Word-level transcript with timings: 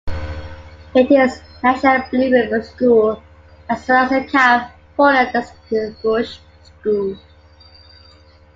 It 0.95 1.11
is 1.11 1.41
a 1.61 1.63
National 1.73 2.09
Blue 2.09 2.31
Ribbon 2.31 2.63
school, 2.63 3.21
as 3.69 3.87
well 3.87 4.05
as 4.05 4.11
a 4.11 4.23
California 4.27 5.31
Distinguished 5.31 6.39
School. 6.63 7.19